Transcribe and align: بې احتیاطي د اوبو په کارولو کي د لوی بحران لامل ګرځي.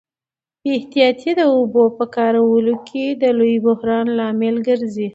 بې 0.61 0.69
احتیاطي 0.79 1.31
د 1.39 1.41
اوبو 1.55 1.83
په 1.97 2.05
کارولو 2.15 2.73
کي 2.87 3.05
د 3.21 3.23
لوی 3.39 3.55
بحران 3.67 4.05
لامل 4.19 4.55
ګرځي. 4.67 5.07